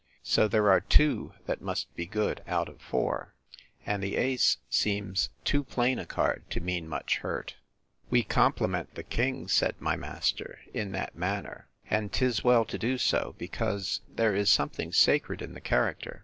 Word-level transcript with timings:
So 0.23 0.47
there 0.47 0.67
are 0.71 0.81
two 0.81 1.35
that 1.45 1.61
must 1.61 1.95
be 1.95 2.07
good 2.07 2.41
out 2.47 2.67
of 2.67 2.81
four; 2.81 3.35
and 3.85 4.01
the 4.01 4.15
ace 4.15 4.57
seems 4.67 5.29
too 5.45 5.63
plain 5.63 5.99
a 5.99 6.07
card 6.07 6.41
to 6.49 6.59
mean 6.59 6.87
much 6.87 7.17
hurt. 7.19 7.57
We 8.09 8.23
compliment 8.23 8.95
the 8.95 9.03
king, 9.03 9.47
said 9.47 9.75
my 9.79 9.95
master, 9.95 10.57
in 10.73 10.91
that 10.93 11.15
manner; 11.15 11.69
and 11.87 12.11
'tis 12.11 12.43
well 12.43 12.65
to 12.65 12.79
do 12.79 12.97
so, 12.97 13.35
because 13.37 14.01
there 14.09 14.33
is 14.33 14.49
something 14.49 14.91
sacred 14.91 15.39
in 15.39 15.53
the 15.53 15.61
character. 15.61 16.19